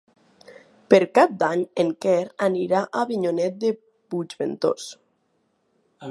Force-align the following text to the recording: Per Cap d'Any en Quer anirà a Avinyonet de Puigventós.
Per 0.93 0.99
Cap 1.17 1.33
d'Any 1.41 1.59
en 1.83 1.91
Quer 2.05 2.15
anirà 2.47 2.79
a 2.85 3.03
Avinyonet 3.05 3.59
de 3.65 3.71
Puigventós. 4.15 4.89